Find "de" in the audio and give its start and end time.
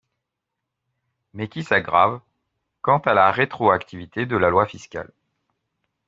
4.25-4.35